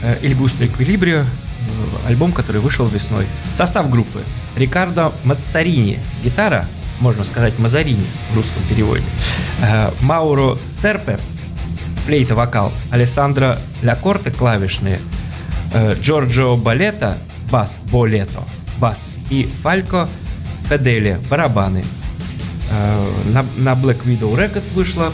Э, 0.02 0.16
Или 0.22 0.36
Gusto 0.36 0.60
Equilibrio, 0.60 1.22
э, 1.22 2.06
альбом, 2.08 2.32
который 2.32 2.60
вышел 2.60 2.86
весной. 2.86 3.26
Состав 3.56 3.88
группы. 3.90 4.22
Рикардо 4.56 5.12
Мацарини, 5.24 5.98
гитара, 6.22 6.66
можно 7.00 7.24
сказать 7.24 7.58
Мазарини 7.58 8.04
в 8.30 8.36
русском 8.36 8.62
переводе. 8.68 9.04
Э, 9.62 9.90
Мауро 10.00 10.58
Серпе, 10.82 11.18
флейта, 12.06 12.34
вокал. 12.34 12.72
Алессандро 12.90 13.58
Лякорте, 13.82 14.30
клавишные. 14.30 14.98
Джорджо 16.02 16.54
Балета, 16.56 17.16
бас, 17.50 17.78
Болето, 17.90 18.44
бас. 18.76 19.00
И 19.30 19.48
Фалько 19.62 20.06
Федели, 20.68 21.18
барабаны. 21.30 21.82
Э, 22.72 23.10
на, 23.32 23.44
на 23.56 23.72
Black 23.78 24.04
Widow 24.04 24.34
Records 24.34 24.72
вышла 24.74 25.12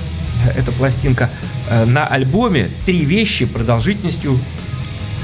эта 0.56 0.70
пластинка. 0.72 1.28
Э, 1.68 1.84
На 1.84 2.06
альбоме 2.06 2.70
три 2.86 3.04
вещи 3.04 3.44
продолжительностью 3.46 4.38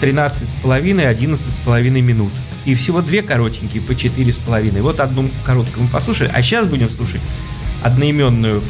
13,5-11,5 0.02 1.90
минут. 2.00 2.32
И 2.64 2.74
всего 2.74 3.02
две 3.02 3.22
коротенькие 3.22 3.82
по 3.82 3.92
4,5. 3.92 4.82
Вот 4.82 5.00
одну 5.00 5.28
короткую 5.44 5.84
мы 5.84 5.90
послушали. 5.90 6.30
А 6.32 6.42
сейчас 6.42 6.66
будем 6.66 6.90
слушать 6.90 7.20
одноименную 7.82 8.62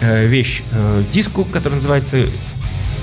э, 0.00 0.26
вещь 0.26 0.62
э, 0.72 1.02
диску, 1.12 1.44
которая 1.44 1.76
называется 1.76 2.26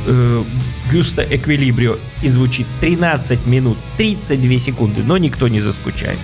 э, 0.07 0.43
Equilibrio 0.91 1.99
и 2.23 2.29
звучит 2.29 2.65
13 2.81 3.45
минут 3.45 3.77
32 3.97 4.57
секунды, 4.57 5.01
но 5.05 5.17
никто 5.17 5.47
не 5.47 5.61
заскучает. 5.61 6.17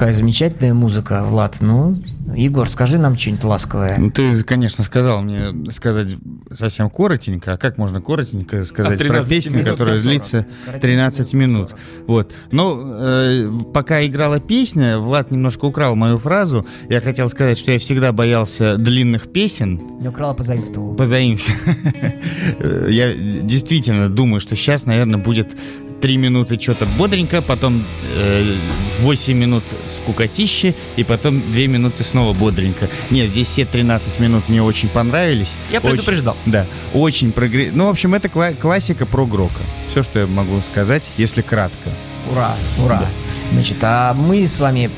Какая 0.00 0.14
замечательная 0.14 0.72
музыка, 0.72 1.22
Влад. 1.22 1.58
Ну, 1.60 2.02
Егор, 2.34 2.70
скажи 2.70 2.96
нам 2.96 3.18
что-нибудь 3.18 3.44
ласковое. 3.44 3.98
Ну, 3.98 4.10
ты, 4.10 4.42
конечно, 4.44 4.82
сказал 4.82 5.20
мне 5.20 5.70
сказать 5.72 6.08
совсем 6.54 6.88
коротенько. 6.88 7.52
А 7.52 7.56
как 7.58 7.76
можно 7.76 8.00
коротенько 8.00 8.64
сказать 8.64 8.96
про 8.96 9.04
13 9.04 9.28
песню, 9.28 9.62
которая 9.62 9.96
до 9.96 10.02
40. 10.02 10.02
длится 10.02 10.46
Коротенько 10.64 10.80
13 10.80 11.30
до 11.32 11.36
минут? 11.36 11.68
40. 11.68 11.80
Вот. 12.06 12.32
Но 12.50 12.80
э, 12.82 13.50
пока 13.74 14.06
играла 14.06 14.40
песня, 14.40 14.96
Влад 14.96 15.30
немножко 15.30 15.66
украл 15.66 15.94
мою 15.96 16.16
фразу. 16.16 16.66
Я 16.88 17.02
хотел 17.02 17.28
сказать, 17.28 17.58
что 17.58 17.70
я 17.70 17.78
всегда 17.78 18.12
боялся 18.12 18.78
длинных 18.78 19.30
песен. 19.30 19.82
Я 20.00 20.08
украла, 20.08 20.32
позаимствовал. 20.32 20.94
Позаимся. 20.94 21.52
Я 22.88 23.12
действительно 23.12 24.08
думаю, 24.08 24.40
что 24.40 24.56
сейчас, 24.56 24.86
наверное, 24.86 25.18
будет 25.18 25.54
3 26.00 26.16
минуты 26.16 26.58
что-то 26.58 26.86
бодренько, 26.98 27.42
потом 27.42 27.82
э, 28.16 28.54
8 29.00 29.36
минут 29.36 29.62
скукотищи, 29.88 30.74
и 30.96 31.04
потом 31.04 31.40
2 31.52 31.60
минуты 31.66 32.04
снова 32.04 32.32
бодренько. 32.32 32.88
Нет, 33.10 33.28
здесь 33.30 33.48
все 33.48 33.64
13 33.64 34.18
минут 34.20 34.48
мне 34.48 34.62
очень 34.62 34.88
понравились. 34.88 35.54
Я 35.70 35.78
Очень- 35.78 35.90
предупреждал. 35.90 36.36
Да, 36.46 36.66
очень 36.94 37.32
прогре... 37.32 37.70
Ну, 37.72 37.86
в 37.86 37.90
общем, 37.90 38.14
это 38.14 38.28
кла- 38.28 38.54
классика 38.54 39.06
прогрока. 39.06 39.60
Все, 39.90 40.02
что 40.02 40.20
я 40.20 40.26
могу 40.26 40.60
сказать, 40.70 41.04
если 41.16 41.42
кратко. 41.42 41.90
Ура, 42.30 42.56
ура. 42.78 43.04
Значит, 43.52 43.76
а 43.82 44.14
мы 44.14 44.46
с 44.46 44.58
вами 44.58 44.90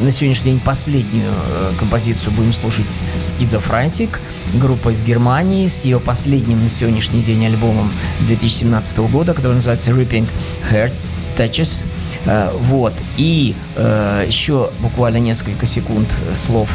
на 0.00 0.12
сегодняшний 0.12 0.52
день 0.52 0.60
последнюю 0.60 1.32
э, 1.32 1.72
композицию 1.78 2.32
будем 2.32 2.52
слушать 2.52 2.98
Schizophrenic, 3.20 4.10
группа 4.54 4.90
из 4.90 5.04
Германии, 5.04 5.66
с 5.66 5.84
ее 5.84 6.00
последним 6.00 6.62
на 6.62 6.68
сегодняшний 6.68 7.22
день 7.22 7.44
альбомом 7.46 7.90
2017 8.20 8.98
года, 9.10 9.34
который 9.34 9.54
называется 9.54 9.90
Ripping 9.90 10.26
Heart 10.70 10.92
Touches. 11.36 11.84
Э, 12.26 12.50
Вот. 12.60 12.92
И 13.16 13.54
э, 13.76 14.24
еще 14.26 14.70
буквально 14.80 15.18
несколько 15.18 15.66
секунд 15.66 16.08
э, 16.30 16.36
слов. 16.36 16.68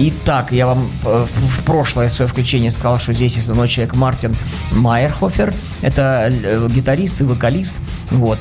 Итак, 0.00 0.52
я 0.52 0.66
вам 0.66 0.90
в 1.02 1.64
прошлое 1.64 2.08
свое 2.08 2.28
включение 2.28 2.70
сказал, 2.70 2.98
что 2.98 3.12
здесь 3.12 3.36
основной 3.36 3.68
человек 3.68 3.94
Мартин 3.94 4.34
Майерхофер. 4.72 5.52
Это 5.82 6.32
гитарист 6.68 7.20
и 7.20 7.24
вокалист. 7.24 7.74
Вот. 8.10 8.38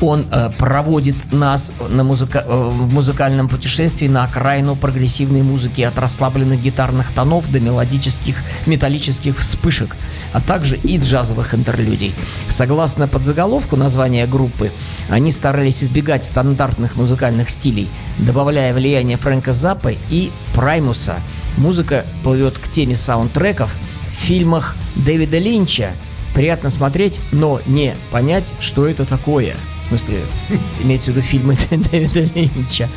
Он 0.00 0.26
э, 0.30 0.50
проводит 0.56 1.16
нас 1.32 1.72
на 1.88 2.04
музыка- 2.04 2.44
э, 2.46 2.68
в 2.68 2.92
музыкальном 2.92 3.48
путешествии 3.48 4.06
на 4.06 4.24
окраину 4.24 4.76
прогрессивной 4.76 5.42
музыки 5.42 5.80
от 5.80 5.98
расслабленных 5.98 6.62
гитарных 6.62 7.10
тонов 7.10 7.50
до 7.50 7.58
мелодических 7.58 8.36
металлических 8.66 9.36
вспышек, 9.38 9.96
а 10.32 10.40
также 10.40 10.76
и 10.76 10.98
джазовых 10.98 11.52
интерлюдий. 11.54 12.14
Согласно 12.48 13.08
подзаголовку 13.08 13.76
названия 13.76 14.26
группы, 14.26 14.70
они 15.08 15.32
старались 15.32 15.82
избегать 15.82 16.24
стандартных 16.24 16.94
музыкальных 16.94 17.50
стилей, 17.50 17.88
добавляя 18.18 18.72
влияние 18.74 19.16
Фрэнка 19.16 19.52
Заппа 19.52 19.90
и 20.10 20.30
Праймуса. 20.54 21.16
Музыка 21.56 22.04
плывет 22.22 22.56
к 22.56 22.68
теме 22.68 22.94
саундтреков 22.94 23.74
в 24.12 24.14
фильмах 24.14 24.76
Дэвида 24.94 25.38
Линча, 25.38 25.90
приятно 26.34 26.70
смотреть, 26.70 27.20
но 27.32 27.60
не 27.66 27.94
понять, 28.12 28.54
что 28.60 28.86
это 28.86 29.04
такое. 29.04 29.56
В 29.88 29.90
смысле, 29.90 30.20
имеется 30.82 31.10
в 31.10 31.16
виду 31.16 31.26
фильмы 31.26 31.56
Дэвида 31.70 32.28
Линча. 32.34 32.90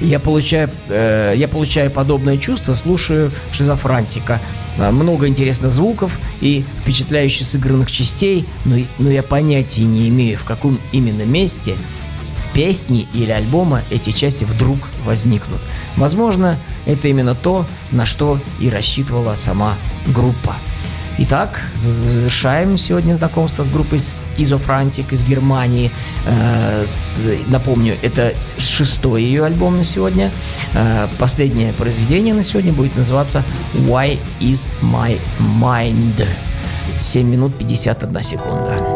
Я 0.00 0.18
получаю, 0.18 0.70
э, 0.88 1.34
я 1.36 1.46
получаю 1.46 1.90
подобное 1.90 2.38
чувство, 2.38 2.74
слушаю 2.74 3.30
шизофрантика. 3.52 4.40
Э, 4.78 4.90
Много 4.90 5.28
интересных 5.28 5.74
звуков 5.74 6.18
и 6.40 6.64
впечатляюще 6.80 7.44
сыгранных 7.44 7.90
частей, 7.90 8.46
но, 8.64 8.76
но 8.98 9.10
я 9.10 9.22
понятия 9.22 9.82
не 9.82 10.08
имею, 10.08 10.38
в 10.38 10.44
каком 10.44 10.78
именно 10.92 11.24
месте 11.24 11.76
песни 12.54 13.06
или 13.12 13.30
альбома 13.30 13.82
эти 13.90 14.10
части 14.10 14.44
вдруг 14.44 14.78
возникнут. 15.04 15.60
Возможно, 15.96 16.56
это 16.86 17.08
именно 17.08 17.34
то, 17.34 17.66
на 17.90 18.06
что 18.06 18.40
и 18.58 18.70
рассчитывала 18.70 19.36
сама 19.36 19.74
группа. 20.06 20.56
Итак, 21.18 21.60
завершаем 21.76 22.78
сегодня 22.78 23.14
знакомство 23.16 23.64
с 23.64 23.68
группой 23.68 23.98
Schizophrenic 23.98 25.12
из 25.12 25.22
Германии. 25.24 25.90
Э, 26.26 26.84
напомню, 27.48 27.96
это 28.02 28.32
шестой 28.58 29.22
ее 29.22 29.44
альбом 29.44 29.76
на 29.76 29.84
сегодня. 29.84 30.30
Э, 30.74 31.08
последнее 31.18 31.72
произведение 31.74 32.34
на 32.34 32.42
сегодня 32.42 32.72
будет 32.72 32.96
называться 32.96 33.44
Why 33.74 34.18
is 34.40 34.68
my 34.80 35.18
mind? 35.60 36.26
7 36.98 37.28
минут 37.28 37.54
51 37.58 38.22
секунда. 38.22 38.91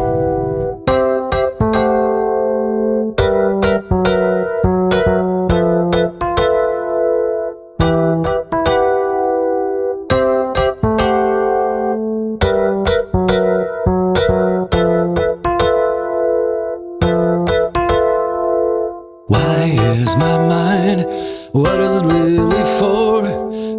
Why 19.27 19.75
is 19.77 20.15
my 20.15 20.37
mind? 20.37 21.05
What 21.51 21.81
is 21.81 22.01
it 22.01 22.05
really 22.05 22.63
for? 22.79 23.27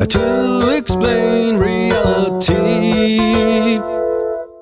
To 0.09 0.77
explain 0.77 1.57
reality. 1.57 2.57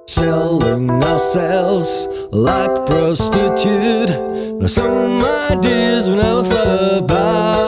Selling 0.06 0.90
ourselves 1.02 2.06
like 2.30 2.86
prostitute. 2.86 4.10
Now 4.60 4.66
some 4.68 5.24
ideas 5.52 6.08
we 6.08 6.16
never 6.16 6.44
thought 6.44 7.02
about. 7.02 7.65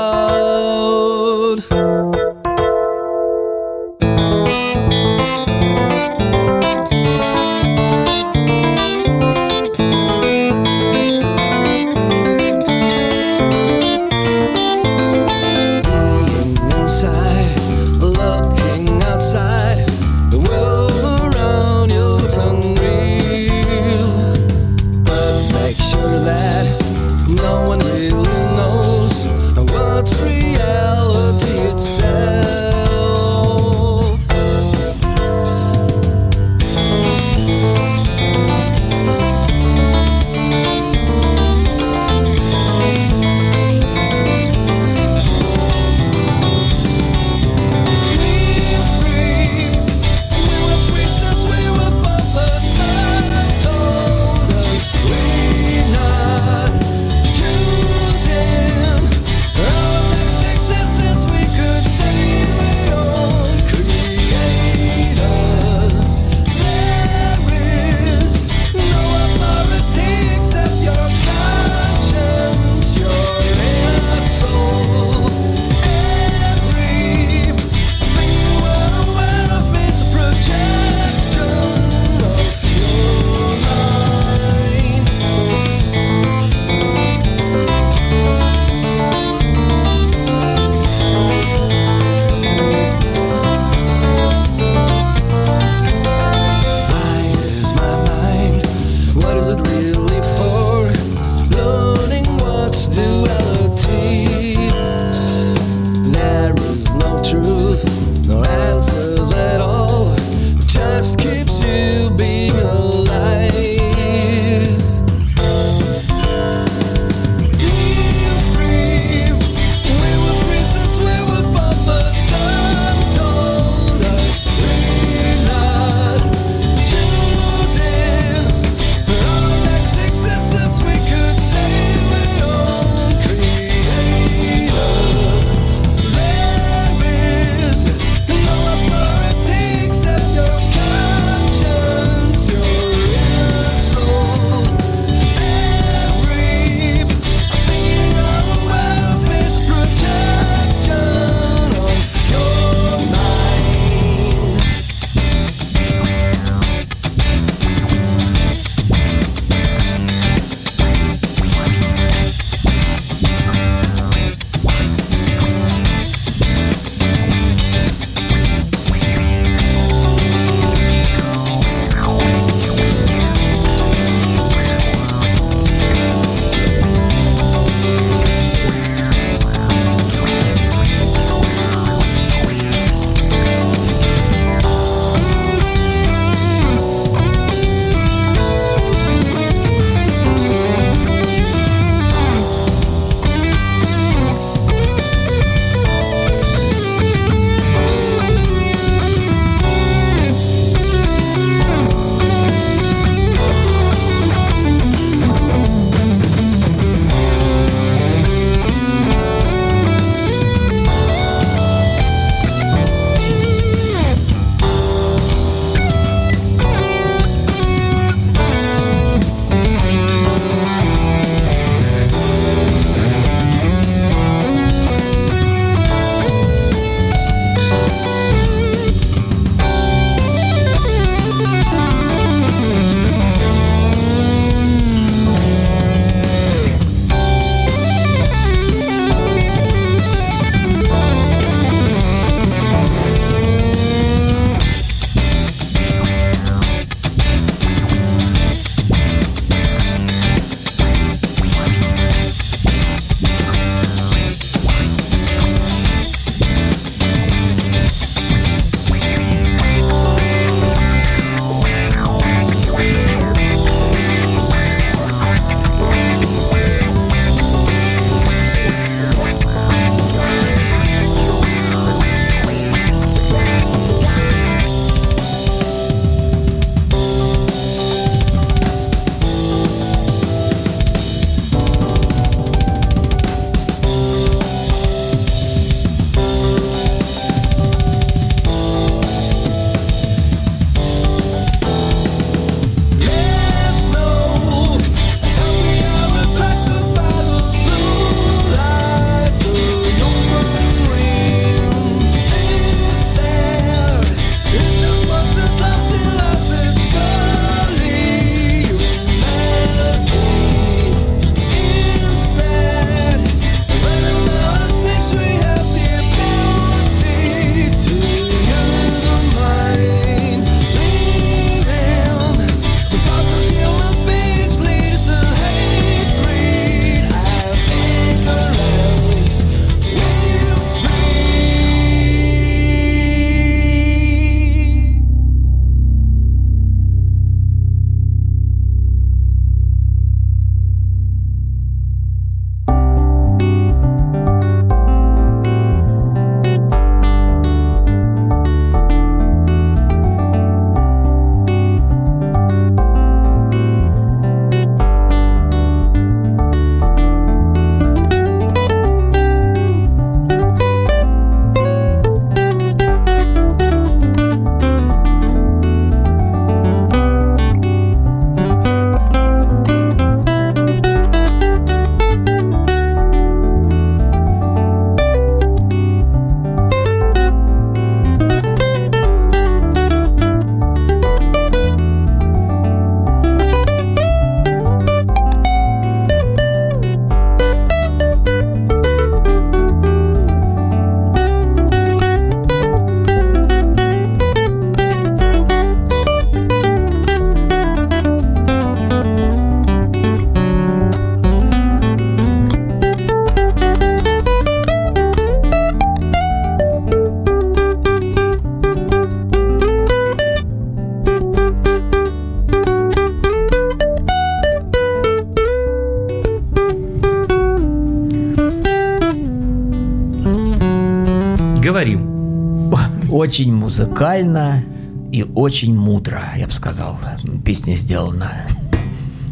Очень 423.19 423.53
музыкально 423.53 424.62
и 425.11 425.25
очень 425.25 425.75
мудро, 425.77 426.23
я 426.37 426.47
бы 426.47 426.53
сказал. 426.53 426.97
Песня 427.45 427.75
сделана. 427.75 428.31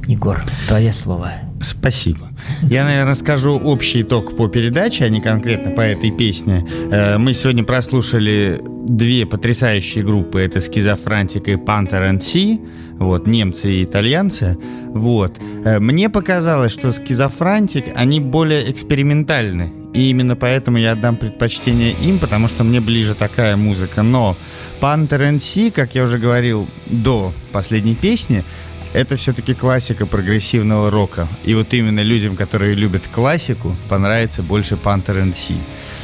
Егор, 0.08 0.42
твое 0.66 0.92
слово. 0.92 1.30
Спасибо. 1.62 2.26
Я, 2.62 2.82
наверное, 2.82 3.14
скажу 3.14 3.52
общий 3.52 4.02
итог 4.02 4.36
по 4.36 4.48
передаче, 4.48 5.04
а 5.04 5.08
не 5.08 5.20
конкретно 5.20 5.70
по 5.70 5.82
этой 5.82 6.10
песне. 6.10 6.66
Э, 6.90 7.16
Мы 7.18 7.32
сегодня 7.32 7.62
прослушали 7.62 8.60
две 8.88 9.24
потрясающие 9.24 10.02
группы. 10.02 10.40
Это 10.40 10.60
Schizofrantik 10.60 11.46
и 11.46 11.52
Panther 11.52 12.10
and 12.10 12.18
C. 12.18 12.58
Вот, 12.98 13.28
немцы 13.28 13.72
и 13.72 13.84
итальянцы. 13.84 14.58
Вот. 14.94 15.36
Э, 15.64 15.78
Мне 15.78 16.10
показалось, 16.10 16.72
что 16.72 16.90
Schizofrantik, 16.90 17.84
они 17.94 18.18
более 18.18 18.68
экспериментальны. 18.68 19.70
И 19.96 20.10
именно 20.10 20.36
поэтому 20.36 20.76
я 20.76 20.92
отдам 20.92 21.16
предпочтение 21.16 21.92
им, 22.02 22.18
потому 22.18 22.48
что 22.48 22.64
мне 22.64 22.80
ближе 22.80 23.14
такая 23.14 23.56
музыка. 23.56 24.02
Но 24.02 24.36
Panther 24.78 25.34
Sea, 25.36 25.70
как 25.70 25.94
я 25.94 26.04
уже 26.04 26.18
говорил 26.18 26.68
до 26.84 27.32
последней 27.50 27.94
песни, 27.94 28.44
это 28.92 29.16
все-таки 29.16 29.54
классика 29.54 30.04
прогрессивного 30.04 30.90
рока. 30.90 31.26
И 31.46 31.54
вот 31.54 31.72
именно 31.72 32.00
людям, 32.02 32.36
которые 32.36 32.74
любят 32.74 33.08
классику, 33.10 33.74
понравится 33.88 34.42
больше 34.42 34.74
Panther 34.74 35.16
Sea. 35.32 35.56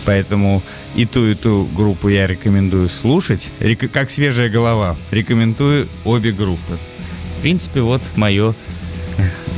Поэтому 0.06 0.62
и 0.96 1.04
ту, 1.04 1.26
и 1.26 1.34
ту 1.34 1.68
группу 1.76 2.08
я 2.08 2.26
рекомендую 2.26 2.88
слушать. 2.88 3.50
Рек- 3.60 3.90
Как 3.92 4.08
свежая 4.08 4.48
голова. 4.48 4.96
Рекомендую 5.10 5.86
обе 6.04 6.32
группы. 6.32 6.78
В 7.38 7.42
принципе, 7.42 7.82
вот 7.82 8.00
мое 8.16 8.54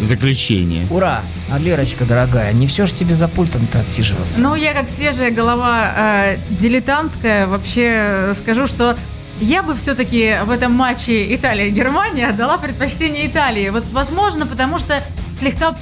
заключение. 0.01 0.87
Ура! 0.91 1.23
А 1.51 1.59
Лерочка, 1.59 2.05
дорогая, 2.05 2.53
не 2.53 2.67
все 2.67 2.87
ж 2.87 2.93
тебе 2.93 3.15
за 3.15 3.29
пультом-то 3.29 3.81
отсиживаться. 3.81 4.41
Ну, 4.41 4.55
я 4.55 4.73
как 4.73 4.89
свежая 4.89 5.31
голова 5.31 5.93
э, 5.97 6.37
дилетантская 6.51 7.47
вообще 7.47 7.91
э, 7.95 8.35
скажу, 8.35 8.67
что 8.67 8.97
я 9.41 9.63
бы 9.63 9.75
все-таки 9.75 10.37
в 10.45 10.51
этом 10.51 10.73
матче 10.73 11.35
Италия-Германия 11.35 12.29
отдала 12.29 12.59
предпочтение 12.59 13.27
Италии. 13.27 13.69
Вот, 13.69 13.85
возможно, 13.93 14.47
потому 14.47 14.79
что 14.79 15.03
слегка 15.39 15.77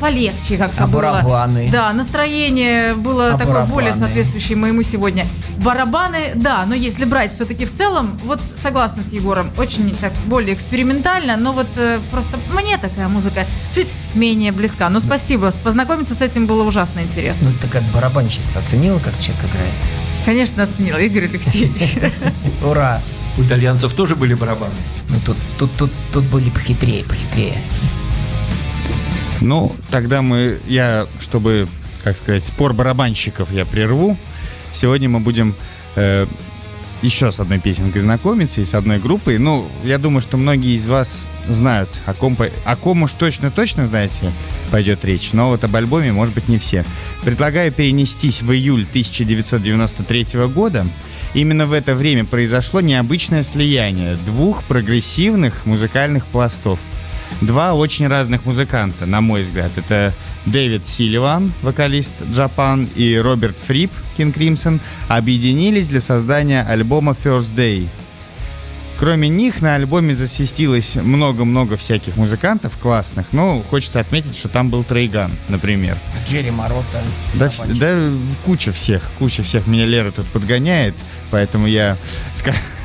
полегче 0.00 0.56
как-то 0.56 0.84
А 0.84 0.86
было. 0.86 1.00
барабаны? 1.00 1.68
Да, 1.70 1.92
настроение 1.92 2.94
было 2.94 3.34
А 3.34 3.38
такое 3.38 3.64
более 3.64 3.90
барабаны? 3.90 4.06
соответствующее 4.06 4.56
моему 4.56 4.82
сегодня. 4.82 5.26
Барабаны, 5.58 6.32
да, 6.34 6.64
но 6.66 6.74
если 6.74 7.04
брать 7.04 7.34
все-таки 7.34 7.64
в 7.66 7.76
целом, 7.76 8.18
вот 8.24 8.40
согласна 8.62 9.02
с 9.02 9.12
Егором, 9.12 9.50
очень 9.58 9.94
так 10.00 10.12
более 10.26 10.54
экспериментально, 10.54 11.36
но 11.36 11.52
вот 11.52 11.66
э, 11.76 11.98
просто 12.10 12.38
мне 12.52 12.78
такая 12.78 13.08
музыка 13.08 13.44
чуть 13.74 13.92
менее 14.14 14.52
близка. 14.52 14.88
Но 14.88 15.00
спасибо, 15.00 15.50
познакомиться 15.64 16.14
с 16.14 16.20
этим 16.20 16.46
было 16.46 16.62
ужасно 16.62 17.00
интересно. 17.00 17.48
Ну, 17.50 17.54
ты 17.60 17.66
как 17.68 17.82
барабанщица 17.94 18.60
оценила, 18.60 18.98
как 18.98 19.18
человек 19.20 19.44
играет? 19.50 19.72
Конечно, 20.24 20.62
оценила, 20.62 20.98
Игорь 20.98 21.24
Алексеевич. 21.24 21.94
Ура! 22.64 23.00
У 23.38 23.42
итальянцев 23.42 23.92
тоже 23.94 24.16
были 24.16 24.34
барабаны. 24.34 24.72
Ну, 25.08 25.16
тут, 25.24 25.36
тут, 25.58 25.70
тут, 25.76 25.92
тут 26.12 26.24
были 26.24 26.50
похитрее, 26.50 27.04
похитрее. 27.04 27.54
Ну, 29.40 29.74
тогда 29.90 30.22
мы, 30.22 30.58
я, 30.66 31.06
чтобы, 31.20 31.68
как 32.04 32.16
сказать, 32.16 32.44
спор 32.44 32.72
барабанщиков 32.72 33.52
я 33.52 33.64
прерву. 33.64 34.16
Сегодня 34.72 35.08
мы 35.08 35.20
будем 35.20 35.54
э, 35.96 36.26
еще 37.02 37.30
с 37.30 37.38
одной 37.38 37.58
песенкой 37.58 38.00
знакомиться 38.00 38.60
и 38.60 38.64
с 38.64 38.74
одной 38.74 38.98
группой. 38.98 39.38
Ну, 39.38 39.66
я 39.84 39.98
думаю, 39.98 40.20
что 40.20 40.36
многие 40.36 40.74
из 40.74 40.86
вас 40.86 41.26
знают, 41.48 41.88
о 42.06 42.14
ком, 42.14 42.36
о 42.64 42.76
ком 42.76 43.02
уж 43.02 43.12
точно-точно, 43.12 43.86
знаете, 43.86 44.32
пойдет 44.70 45.04
речь. 45.04 45.30
Но 45.32 45.50
вот 45.50 45.62
об 45.64 45.74
альбоме, 45.76 46.12
может 46.12 46.34
быть, 46.34 46.48
не 46.48 46.58
все. 46.58 46.84
Предлагаю 47.24 47.72
перенестись 47.72 48.42
в 48.42 48.52
июль 48.52 48.86
1993 48.88 50.46
года. 50.48 50.86
Именно 51.34 51.66
в 51.66 51.72
это 51.72 51.94
время 51.94 52.24
произошло 52.24 52.80
необычное 52.80 53.42
слияние 53.42 54.16
двух 54.26 54.64
прогрессивных 54.64 55.66
музыкальных 55.66 56.26
пластов. 56.26 56.78
Два 57.40 57.74
очень 57.74 58.06
разных 58.08 58.44
музыканта, 58.44 59.06
на 59.06 59.20
мой 59.20 59.42
взгляд. 59.42 59.70
Это 59.76 60.12
Дэвид 60.46 60.86
Силиван, 60.86 61.52
вокалист 61.62 62.14
Japan, 62.32 62.88
и 62.96 63.16
Роберт 63.16 63.56
Фрип, 63.66 63.90
King 64.16 64.32
Crimson, 64.34 64.80
объединились 65.08 65.88
для 65.88 66.00
создания 66.00 66.62
альбома 66.62 67.14
First 67.24 67.54
Day. 67.54 67.86
Кроме 68.98 69.28
них 69.28 69.60
на 69.62 69.76
альбоме 69.76 70.12
засвистилось 70.12 70.96
много-много 70.96 71.76
всяких 71.76 72.16
музыкантов 72.16 72.76
классных, 72.78 73.26
но 73.30 73.62
хочется 73.70 74.00
отметить, 74.00 74.36
что 74.36 74.48
там 74.48 74.70
был 74.70 74.82
Трейган, 74.82 75.30
например. 75.48 75.96
Джерри 76.28 76.50
Марота. 76.50 77.00
Да, 77.34 77.46
вс- 77.46 77.78
да 77.78 77.96
куча 78.44 78.72
всех, 78.72 79.02
куча 79.20 79.44
всех. 79.44 79.68
Меня 79.68 79.86
Лера 79.86 80.10
тут 80.10 80.26
подгоняет, 80.26 80.94
поэтому 81.30 81.68
я 81.68 81.96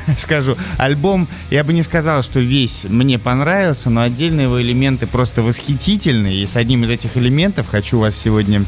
скажу. 0.18 0.56
Альбом, 0.78 1.28
я 1.50 1.64
бы 1.64 1.72
не 1.72 1.82
сказал, 1.82 2.22
что 2.22 2.40
весь 2.40 2.84
мне 2.84 3.18
понравился, 3.18 3.90
но 3.90 4.02
отдельные 4.02 4.44
его 4.44 4.60
элементы 4.60 5.06
просто 5.06 5.42
восхитительные. 5.42 6.42
И 6.42 6.46
с 6.46 6.56
одним 6.56 6.84
из 6.84 6.90
этих 6.90 7.16
элементов 7.16 7.68
хочу 7.68 7.98
вас 7.98 8.16
сегодня 8.16 8.64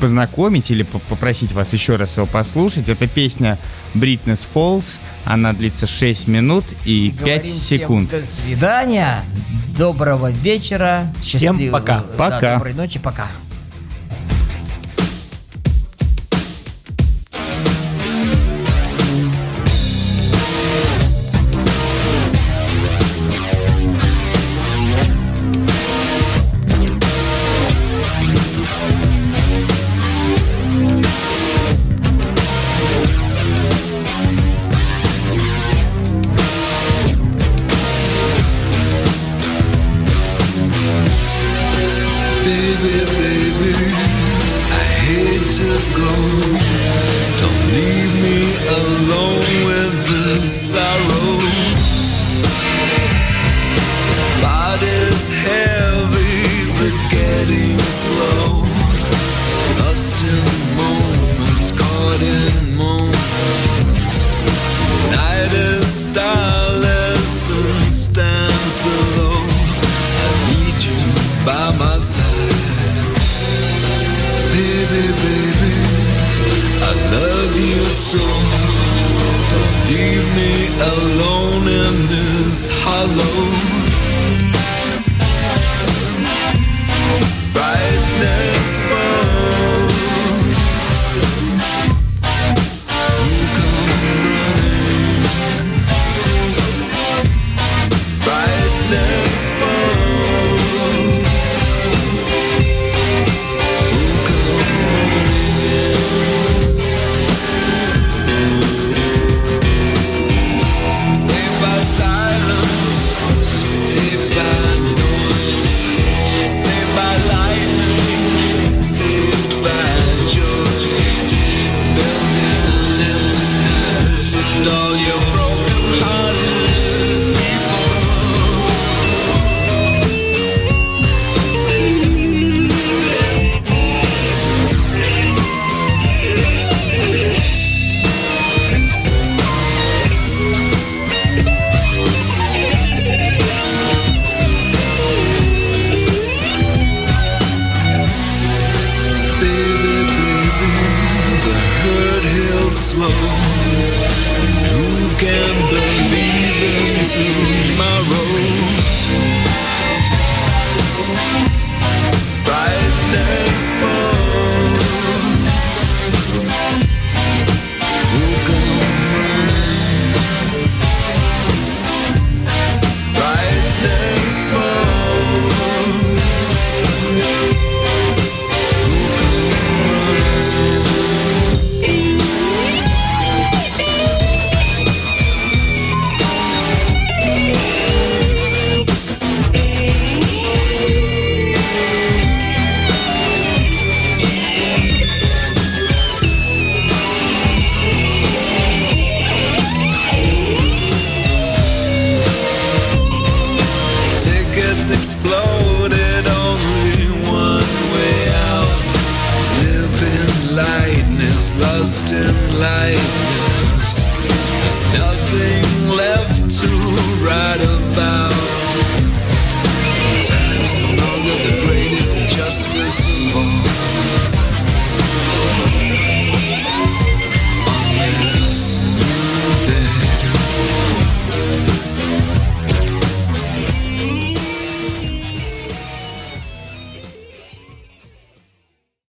познакомить 0.00 0.70
или 0.70 0.82
по- 0.82 0.98
попросить 0.98 1.52
вас 1.52 1.72
еще 1.72 1.96
раз 1.96 2.16
его 2.16 2.26
послушать. 2.26 2.88
Это 2.88 3.06
песня 3.06 3.58
Brightness 3.94 4.46
Falls. 4.54 4.98
Она 5.24 5.52
длится 5.52 5.86
6 5.86 6.26
минут 6.28 6.64
и 6.84 7.10
5 7.10 7.20
Говорим 7.20 7.42
всем 7.42 7.56
секунд. 7.80 8.10
До 8.10 8.24
свидания. 8.24 9.22
Доброго 9.76 10.30
вечера. 10.30 11.12
Всем 11.22 11.70
пока. 11.70 11.98
да, 11.98 12.04
Пока. 12.16 12.54
доброй 12.54 12.74
ночи. 12.74 12.98
Пока. 12.98 13.28